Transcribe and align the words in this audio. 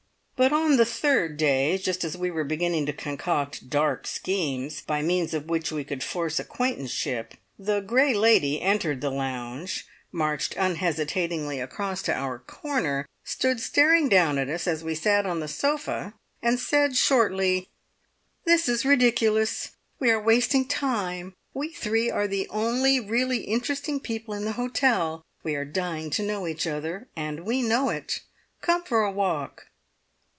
But 0.37 0.51
on 0.51 0.77
the 0.77 0.85
third 0.85 1.37
day, 1.37 1.77
just 1.77 2.03
as 2.03 2.17
we 2.17 2.31
were 2.31 2.43
beginning 2.43 2.87
to 2.87 2.93
concoct 2.93 3.69
dark 3.69 4.07
schemes 4.07 4.81
by 4.81 5.03
means 5.03 5.35
of 5.35 5.45
which 5.47 5.71
we 5.71 5.83
could 5.83 6.03
force 6.03 6.39
acquaintanceship, 6.39 7.35
the 7.59 7.79
"grey 7.79 8.15
lady" 8.15 8.59
entered 8.59 9.01
the 9.01 9.11
lounge, 9.11 9.85
marched 10.11 10.55
unhesitatingly 10.57 11.59
across 11.59 12.01
to 12.01 12.13
our 12.15 12.39
corner, 12.39 13.05
stood 13.23 13.59
staring 13.59 14.09
down 14.09 14.39
at 14.39 14.49
us 14.49 14.65
as 14.65 14.83
we 14.83 14.95
sat 14.95 15.27
on 15.27 15.41
the 15.41 15.47
sofa, 15.47 16.15
and 16.41 16.59
said 16.59 16.97
shortly: 16.97 17.69
"This 18.43 18.67
is 18.67 18.83
ridiculous! 18.83 19.73
We 19.99 20.09
are 20.09 20.19
wasting 20.19 20.67
time! 20.67 21.35
We 21.53 21.69
three 21.69 22.09
are 22.09 22.27
the 22.27 22.49
only 22.49 22.99
really 22.99 23.41
interesting 23.43 23.99
people 23.99 24.33
in 24.33 24.45
the 24.45 24.53
hotel; 24.53 25.23
we 25.43 25.53
are 25.53 25.65
dying 25.65 26.09
to 26.09 26.23
know 26.23 26.47
each 26.47 26.65
other 26.65 27.09
and 27.15 27.41
we 27.45 27.61
know 27.61 27.89
it! 27.91 28.21
Come 28.61 28.83
for 28.83 29.03
a 29.03 29.11
walk!" 29.11 29.67